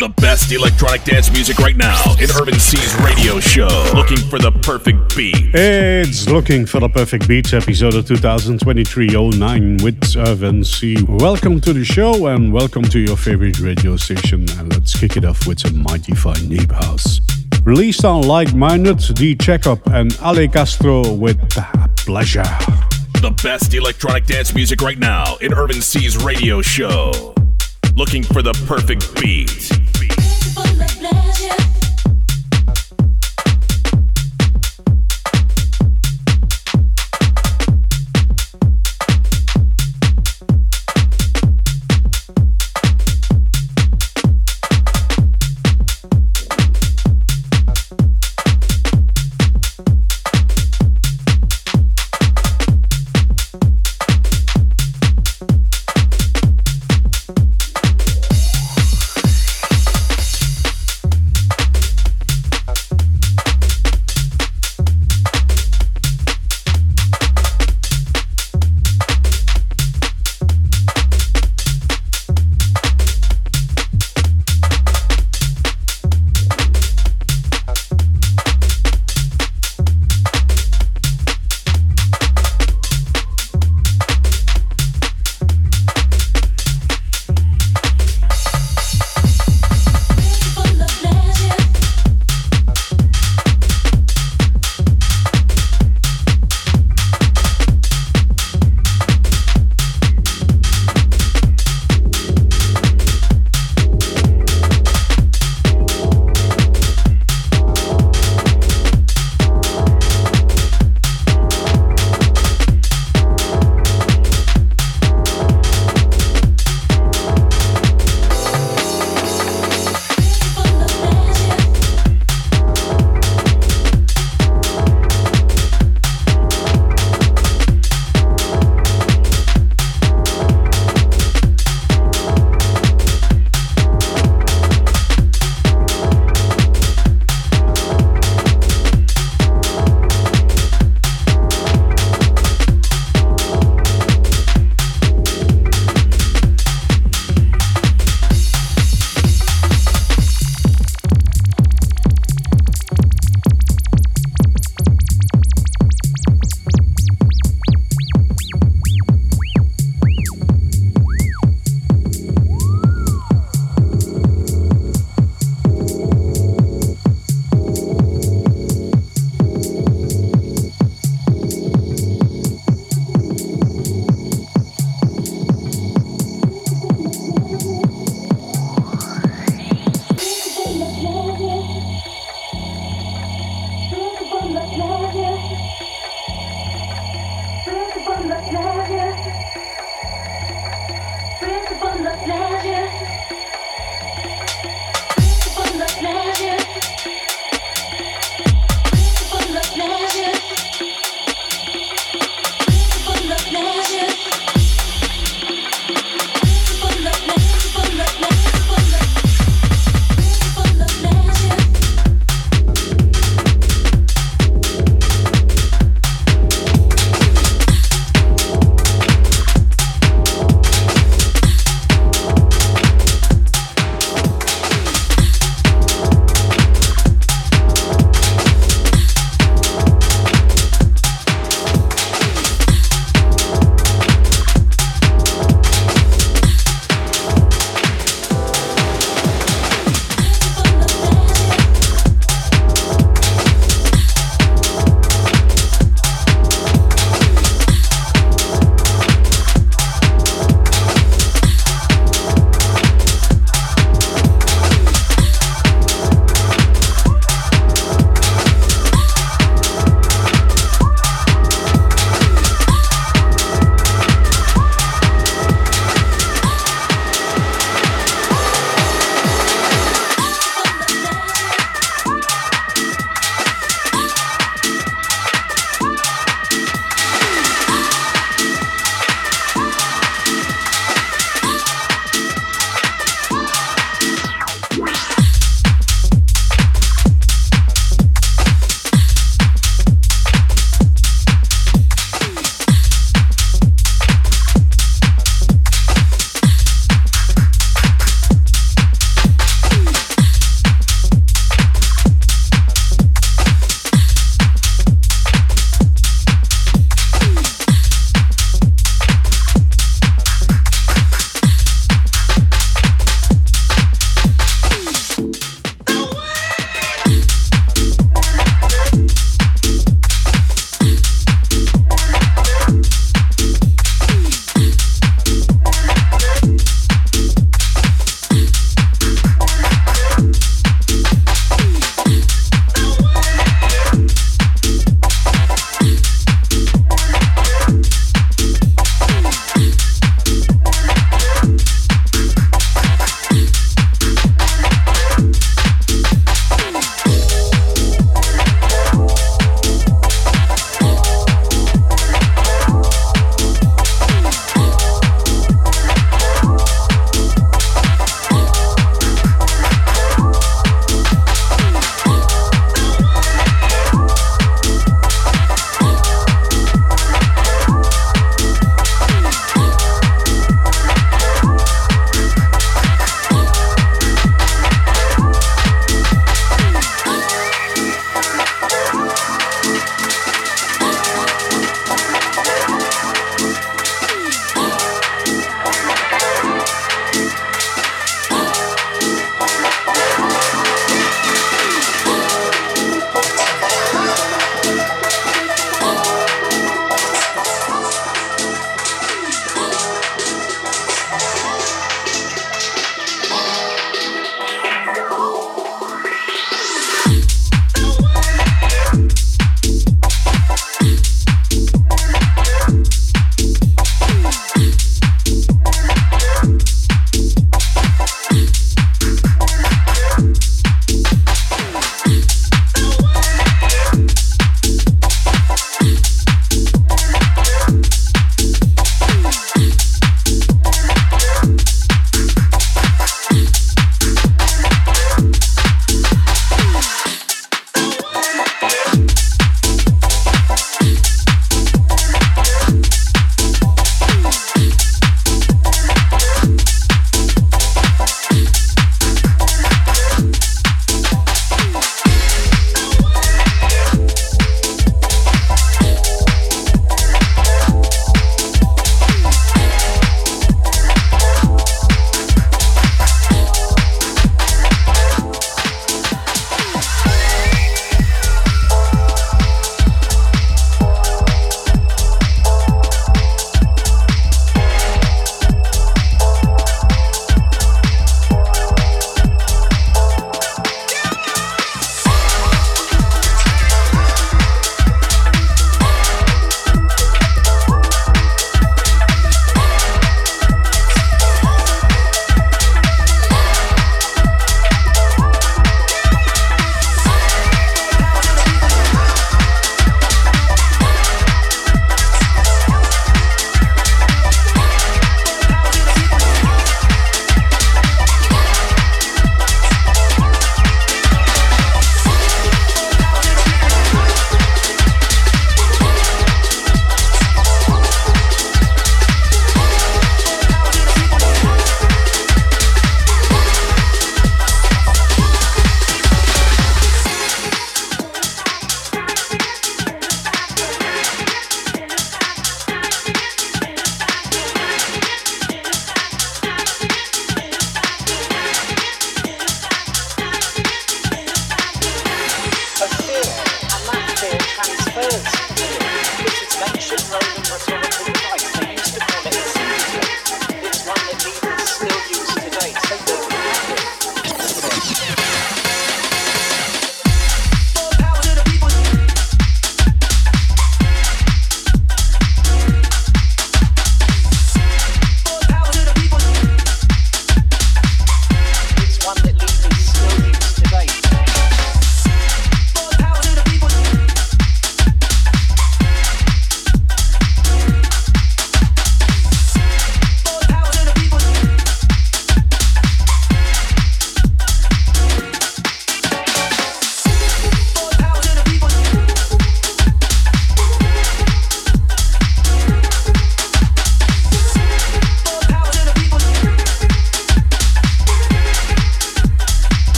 [0.00, 3.68] The best electronic dance music right now in Urban C's radio show.
[3.94, 5.54] Looking for the perfect beat.
[5.54, 10.96] It's Looking for the Perfect Beats, episode of 2023-09 with Urban C.
[11.06, 14.46] Welcome to the show and welcome to your favorite radio station.
[14.58, 17.20] And let's kick it off with some mighty fine deep house.
[17.64, 21.38] Released on Like Minded, The Checkup and Ale Castro with
[21.96, 22.42] Pleasure.
[23.20, 27.34] The best electronic dance music right now in Urban C's radio show.
[27.96, 29.70] Looking for the perfect beat.
[31.00, 31.69] The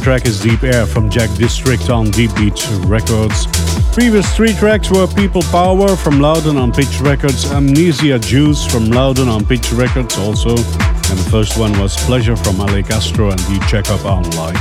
[0.00, 3.46] track is Deep Air from Jack District on Deep Beat Records.
[3.92, 9.28] Previous three tracks were People Power from Loudon on Pitch Records, Amnesia Juice from Loudon
[9.28, 13.64] on Pitch Records also, and the first one was Pleasure from Ale Castro and the
[13.68, 14.54] Checkup on Like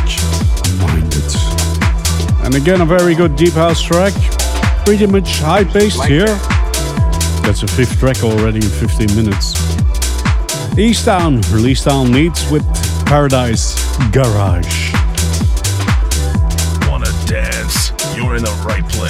[0.82, 1.36] Minded.
[2.46, 4.14] And again, a very good deep house track,
[4.86, 6.28] pretty much high paced here.
[7.44, 9.54] That's a fifth track already in 15 minutes.
[10.78, 12.66] East Easttown, Release Town meets with
[13.06, 13.76] Paradise
[14.12, 14.99] Garage.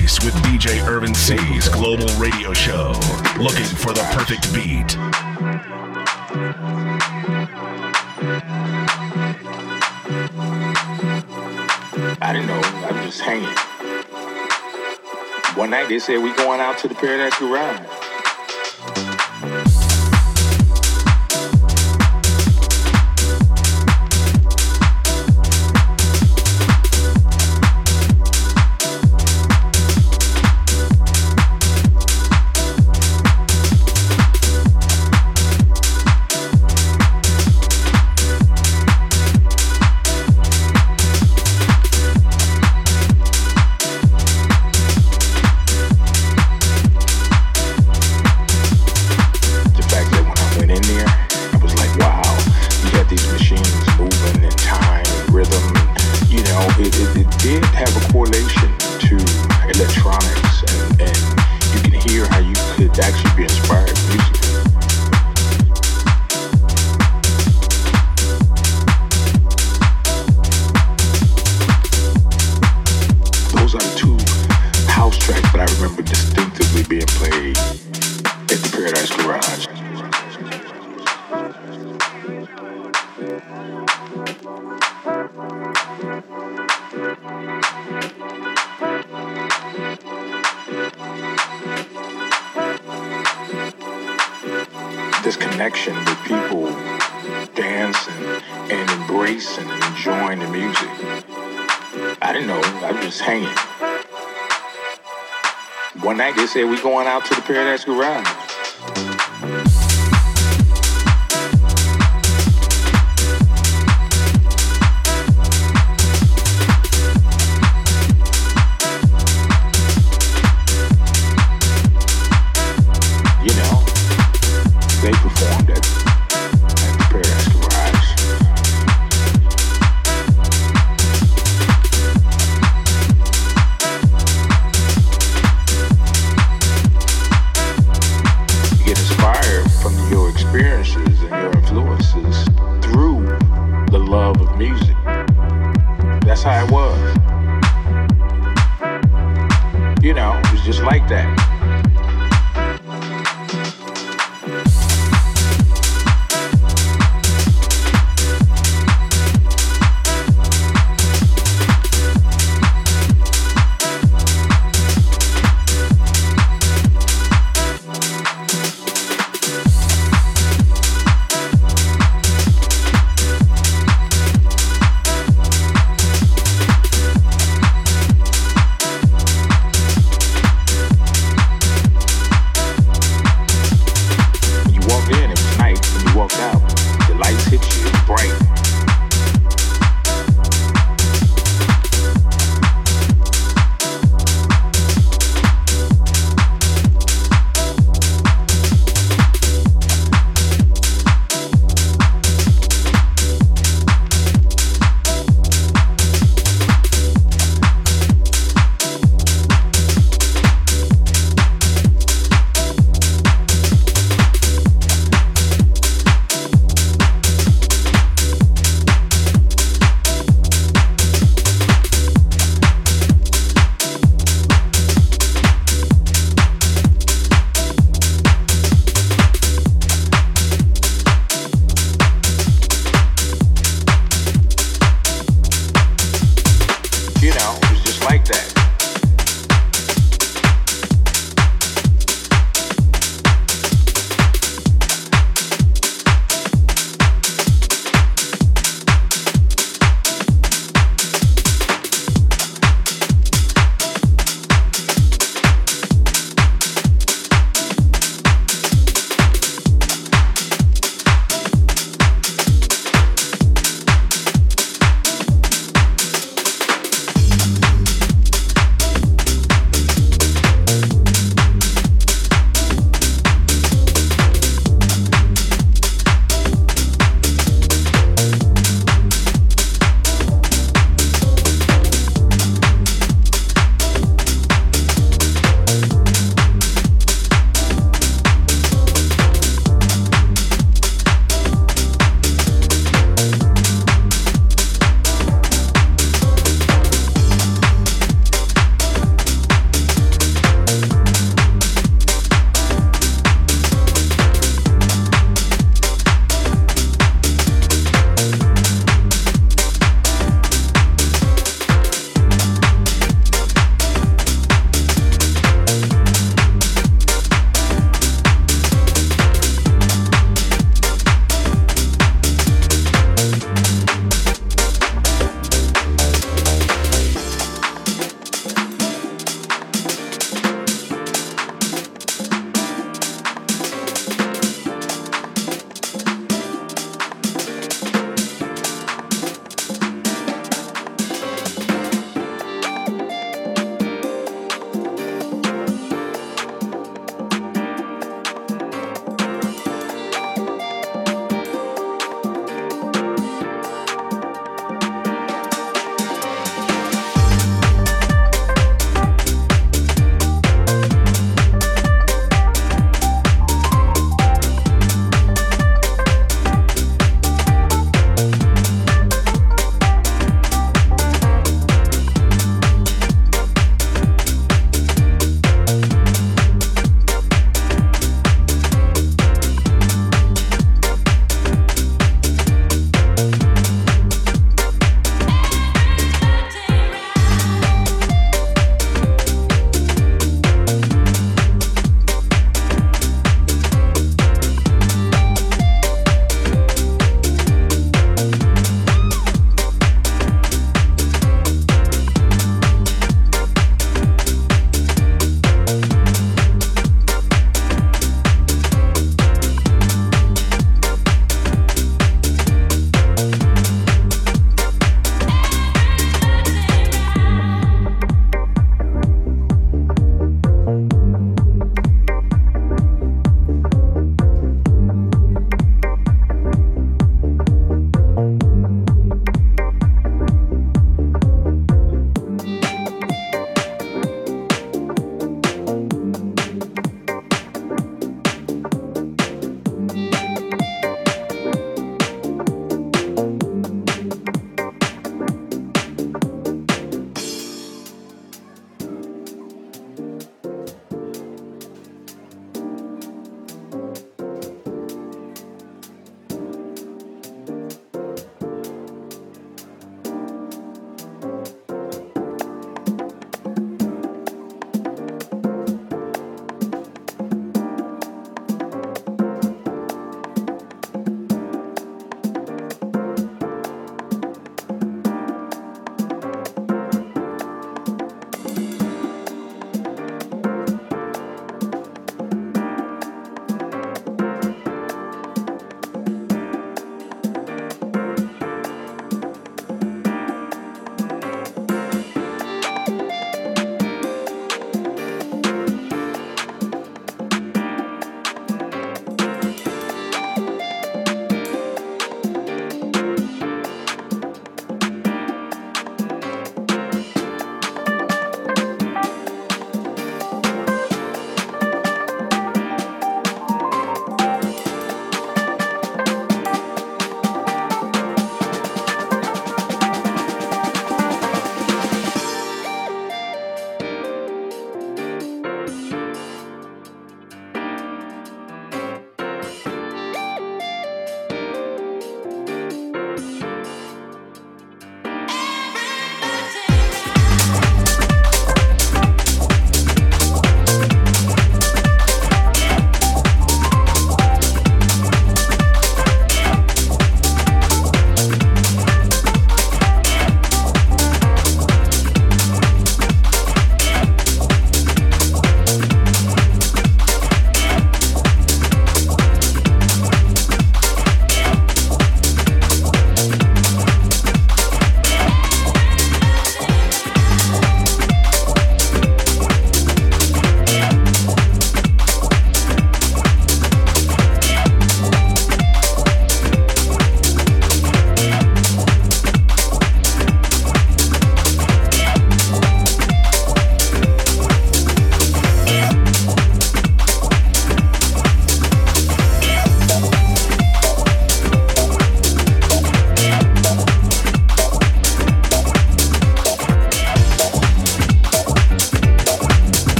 [0.00, 2.92] Place with DJ Urban C's global radio show.
[3.38, 4.96] Looking for the perfect beat.
[12.22, 12.60] I didn't know.
[12.88, 13.54] I'm just hanging.
[15.54, 17.99] One night they said we going out to the Paradise Garage.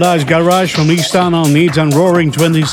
[0.00, 2.72] Paradise Garage from Easton on Needs and Roaring Twenties.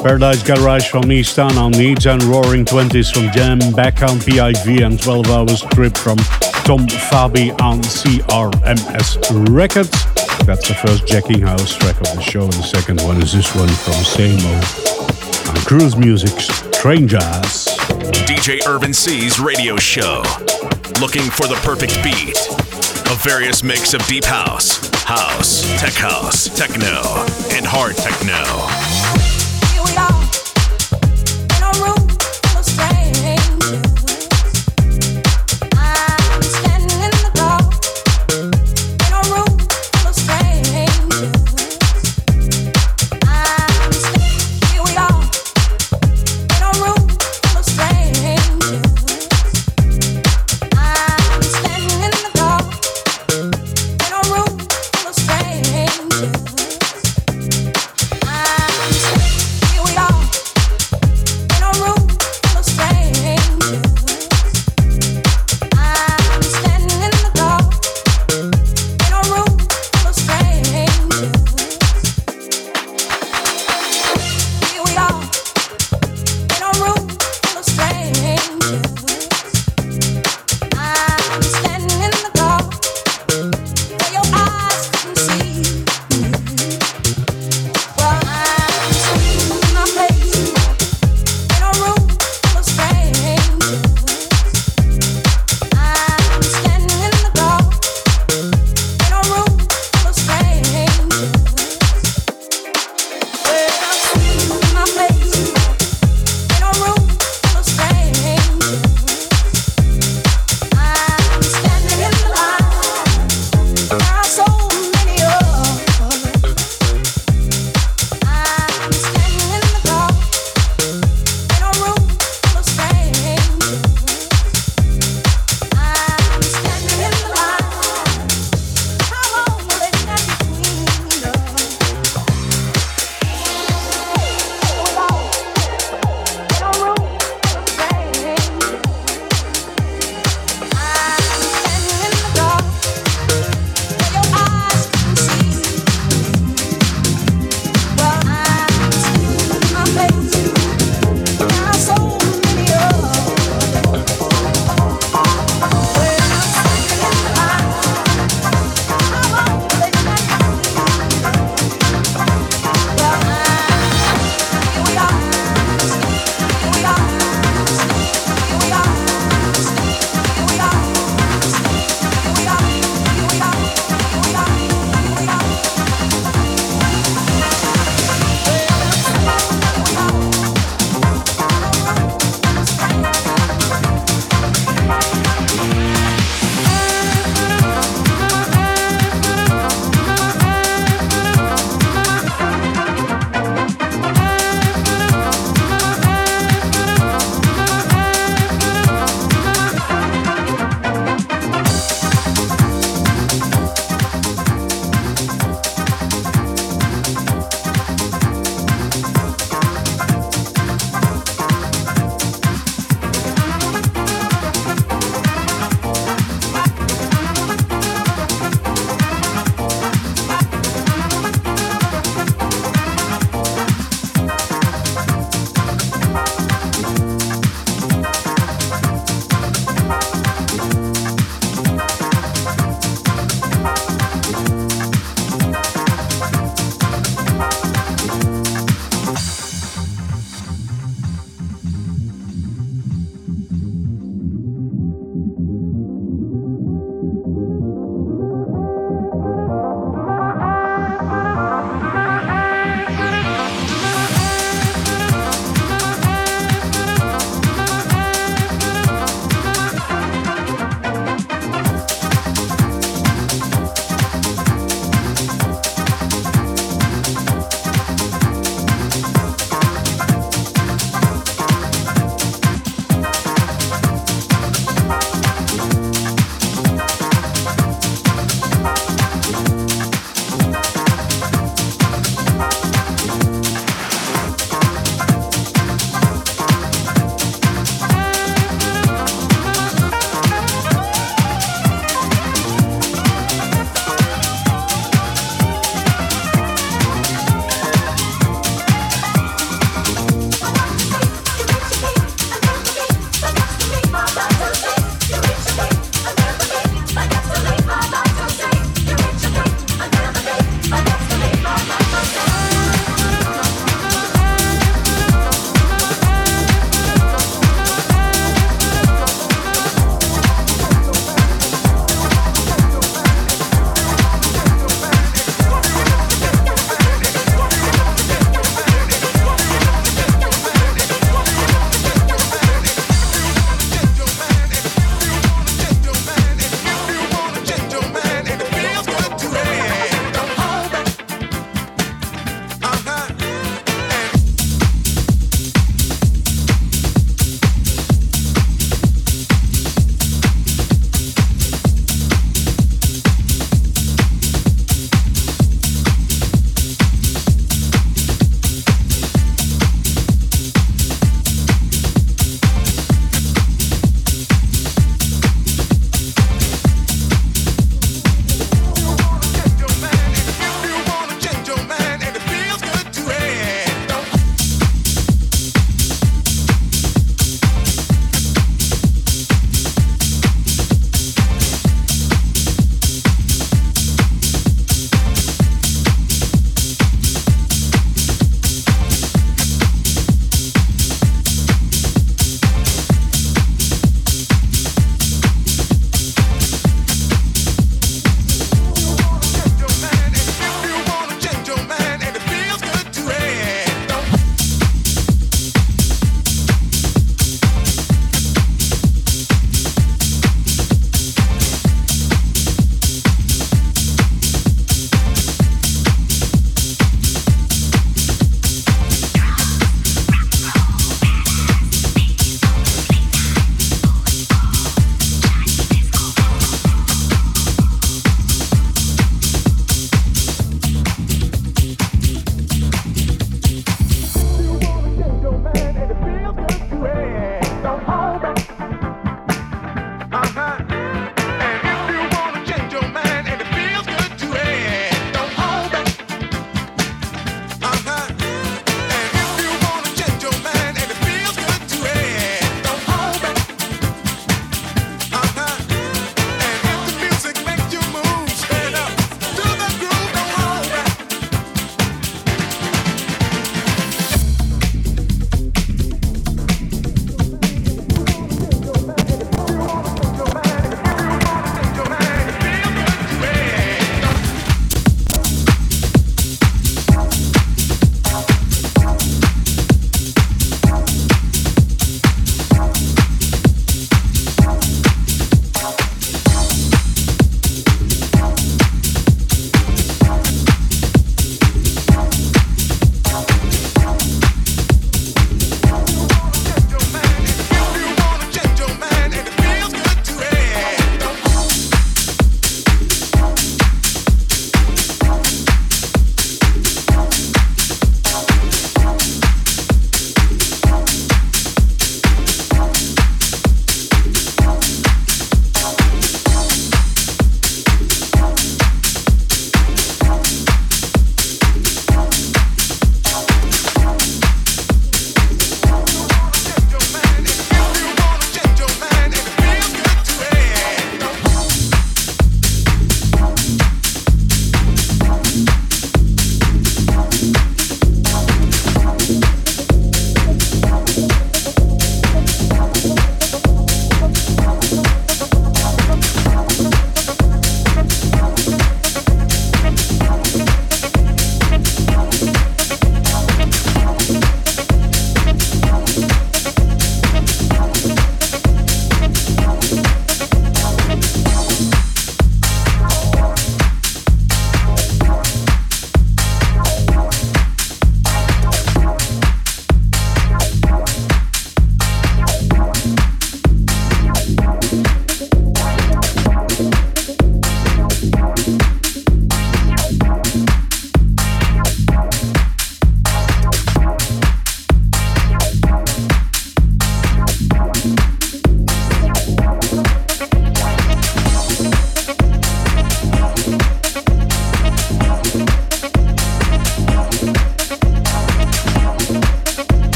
[0.00, 5.02] Paradise Garage from Easton on Needs and Roaring Twenties from Jam back on PIV and
[5.02, 6.16] 12 Hours Trip from
[6.62, 9.18] Tom Fabi on CRMS
[9.52, 9.90] Records.
[10.46, 12.44] That's the first Jacking House track of the show.
[12.44, 16.46] And the second one is this one from Samo on Cruise Music's
[16.80, 17.66] Train Jazz.
[18.28, 20.22] DJ Urban C's radio show.
[21.00, 22.38] Looking for the perfect beat.
[23.08, 27.00] A various mix of deep house, house, tech house, techno,
[27.54, 28.85] and hard techno.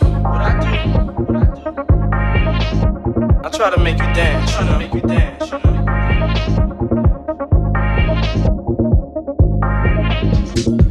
[0.00, 0.60] I
[3.52, 5.50] try to make you dance, try to make you dance.
[5.50, 5.58] Know?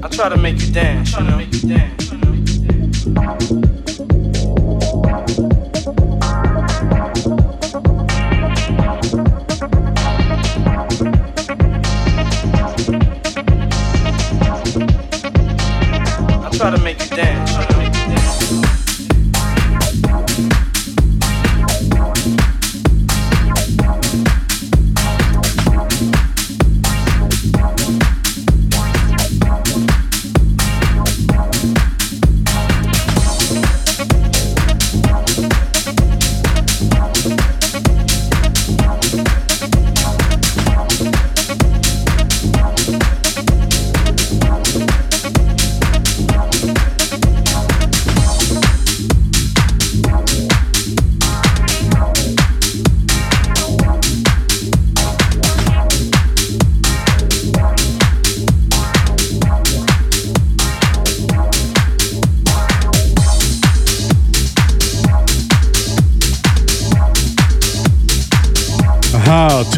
[0.03, 2.06] I try to make you dance, try to make you dance.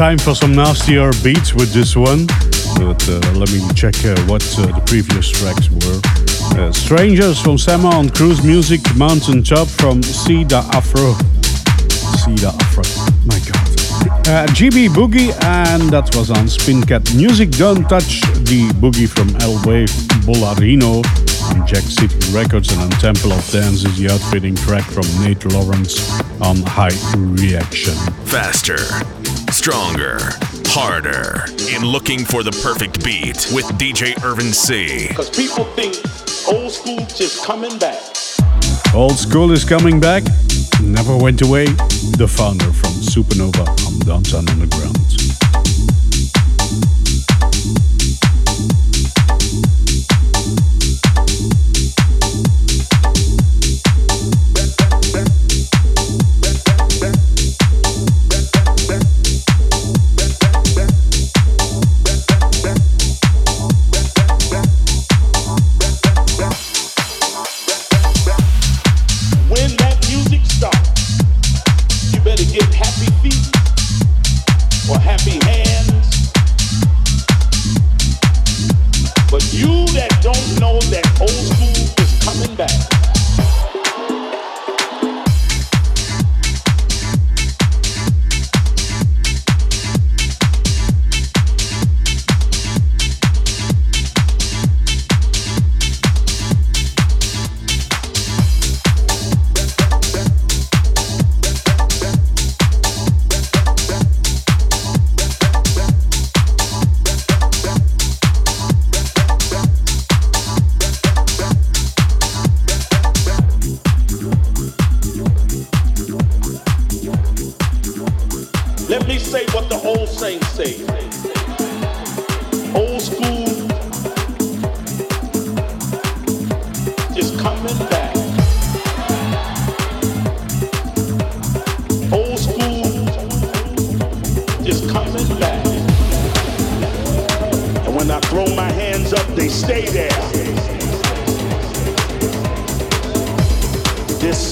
[0.09, 2.25] Time for some nastier beats with this one.
[2.81, 6.01] But uh, let me check uh, what uh, the previous tracks were.
[6.57, 11.13] Uh, Strangers from Sama on Cruise Music, Mountain Top from Sida Afro.
[12.21, 12.83] Sida Afro,
[13.27, 13.67] my god.
[14.25, 17.51] Uh, GB Boogie, and that was on Spincat Music.
[17.51, 19.93] Don't touch the boogie from El Wave
[20.25, 21.03] Bollarino
[21.51, 25.45] on Jack City Records, and on Temple of Dance is the outfitting track from Nate
[25.45, 27.93] Lawrence on High Reaction.
[28.25, 28.77] Faster
[29.59, 30.17] stronger,
[30.67, 31.43] harder,
[31.75, 35.09] in looking for the perfect beat with DJ Urban C.
[35.09, 35.95] Because people think
[36.47, 37.99] old school just coming back.
[38.95, 40.23] Old school is coming back.
[40.81, 41.65] Never went away.
[42.15, 45.28] The founder from Supernova on Downtown Underground.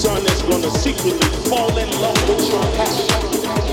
[0.08, 3.67] son is gonna secretly fall in love with your passion.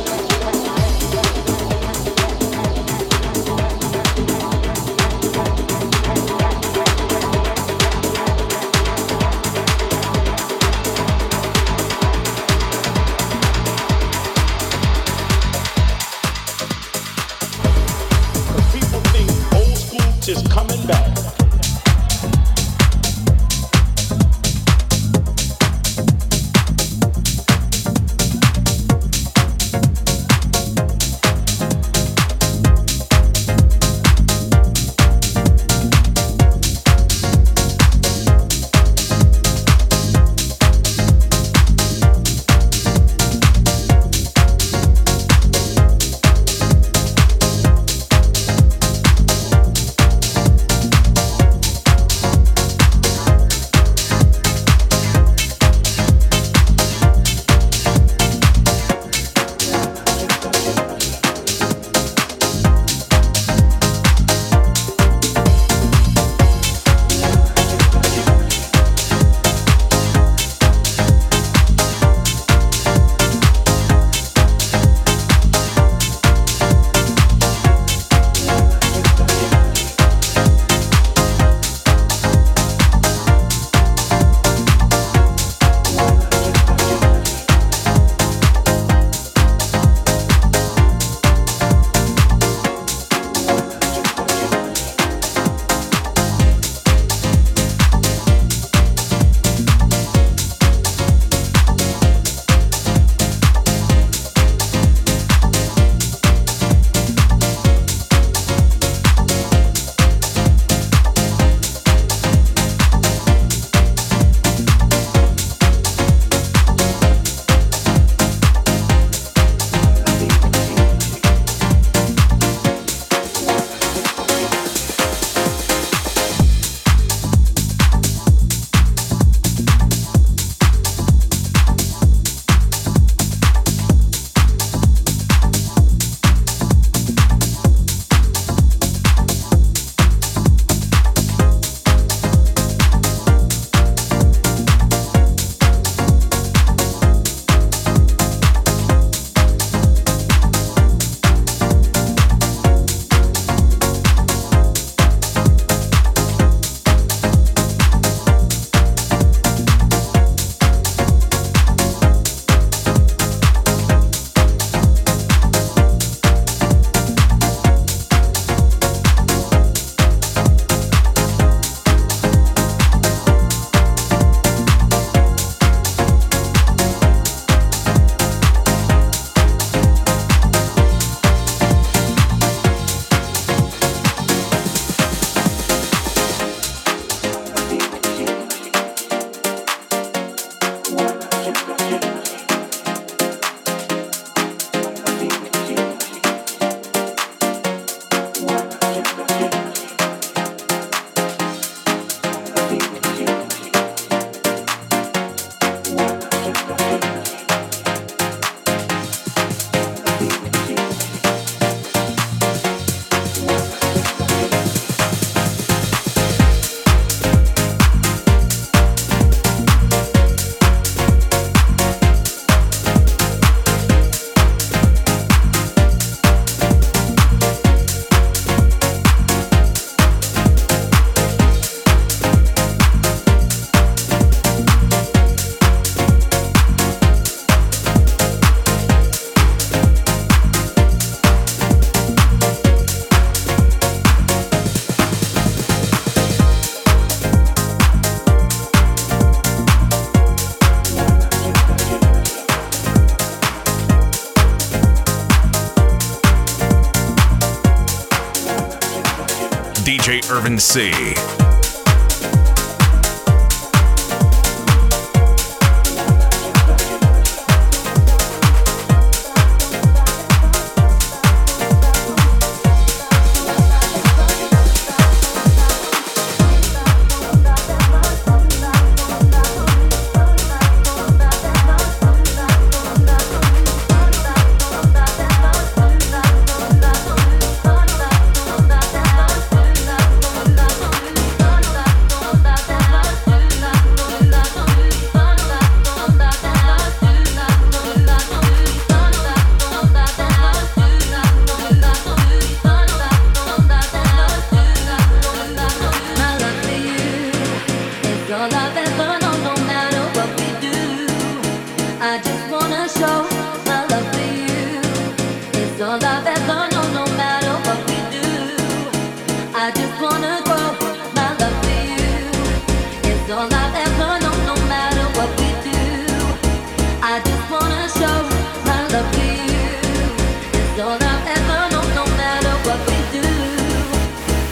[260.55, 261.24] DJ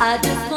[0.03, 0.52] Urban C.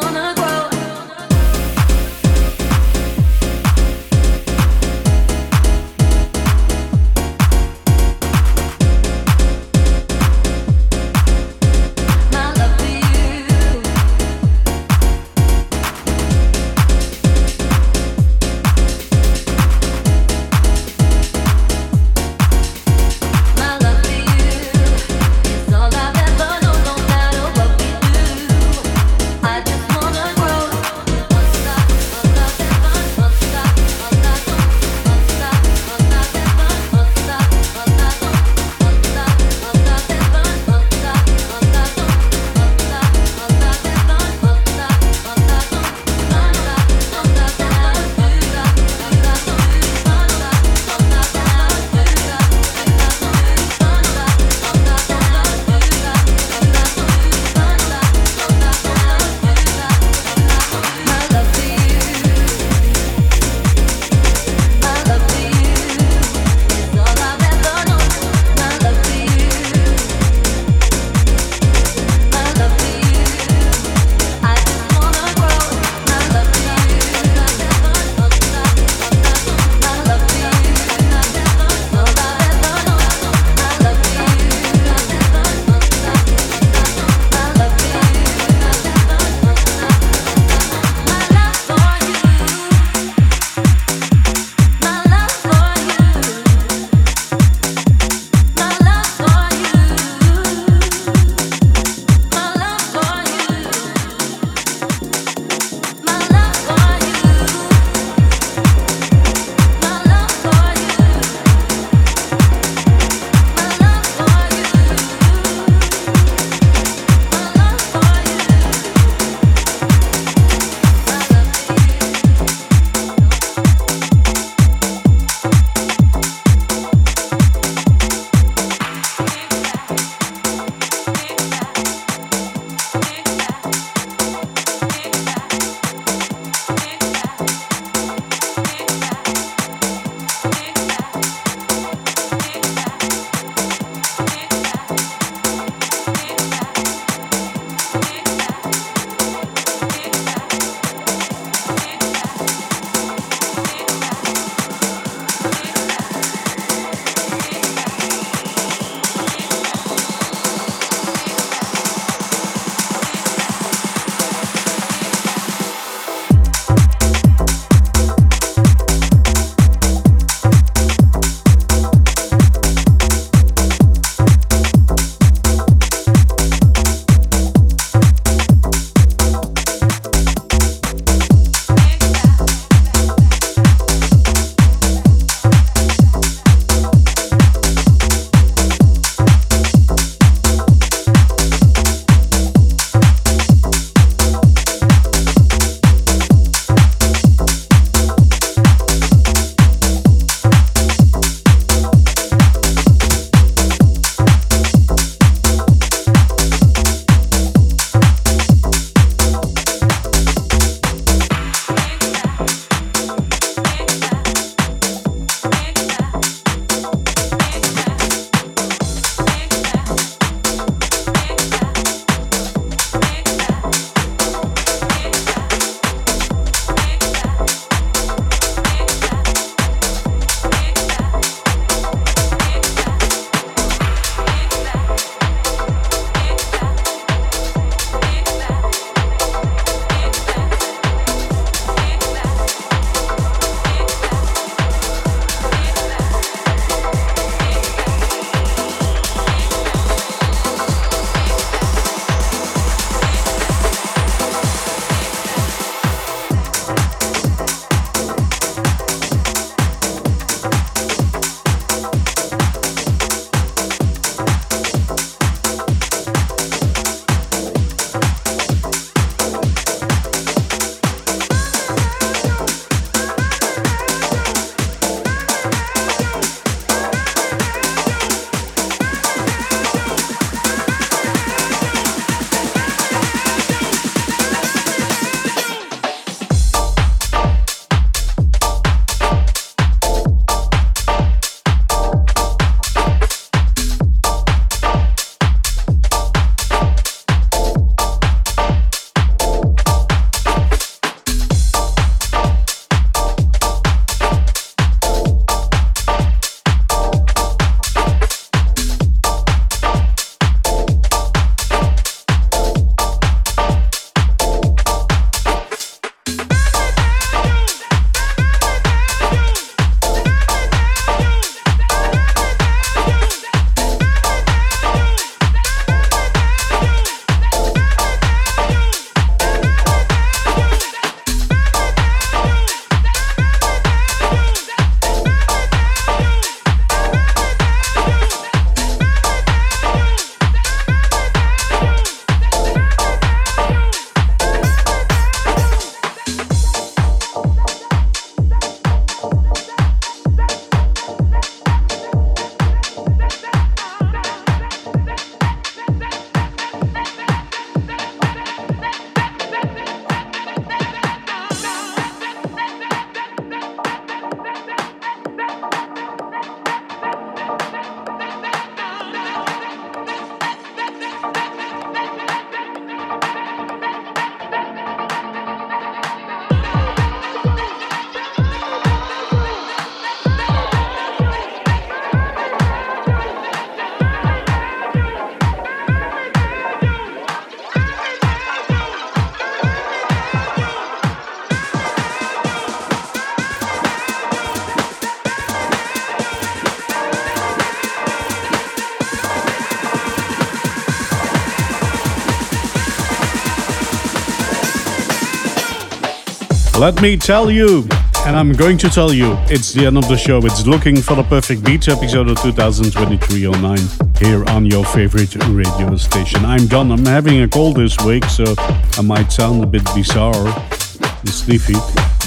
[406.67, 407.65] Let me tell you,
[408.07, 410.19] and I'm going to tell you, it's the end of the show.
[410.25, 416.25] It's Looking for the Perfect Beats episode of 2023-09 here on your favorite radio station.
[416.25, 416.73] I'm done.
[416.73, 418.35] I'm having a cold this week, so
[418.77, 421.55] I might sound a bit bizarre and sniffy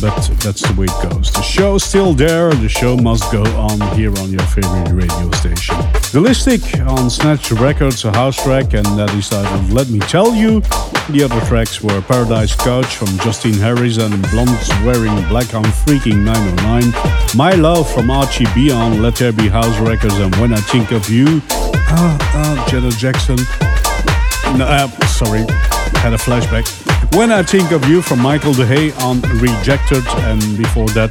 [0.01, 1.31] but that's the way it goes.
[1.31, 5.75] The show's still there, the show must go on here on your favorite radio station.
[6.11, 10.33] The Listic on Snatch Records, a house track, and that is titled Let Me Tell
[10.33, 10.61] You.
[11.11, 16.23] The other tracks were Paradise Couch from Justin Harris and Blondes Wearing Black on Freaking
[16.23, 17.35] 909.
[17.35, 20.91] My Love from Archie B on Let There Be House Records and When I Think
[20.91, 21.41] of You.
[21.51, 23.37] Ah, ah, Janet Jackson.
[24.55, 25.39] No, uh, sorry,
[25.97, 26.67] had a flashback.
[27.15, 31.09] When I Think of You from Michael DeHay on Rejected, and before that,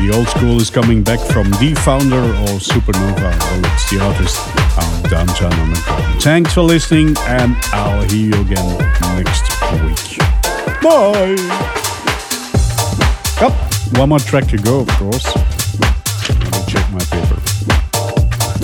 [0.00, 3.38] the old school is coming back from The Founder or Supernova.
[3.38, 4.59] Well, it's the artist
[6.20, 8.78] Thanks for listening, and I'll hear you again
[9.16, 9.50] next
[9.82, 10.18] week.
[10.82, 11.36] Bye!
[13.40, 15.24] Yep, one more track to go, of course.
[16.28, 17.40] Let me check my paper.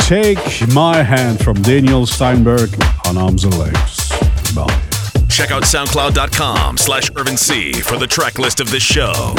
[0.03, 2.71] Take My Hand from Daniel Steinberg
[3.07, 4.11] on Arms and Legs.
[4.55, 4.83] Bye.
[5.29, 9.35] Check out soundcloud.com slash Urban C for the track list of this show.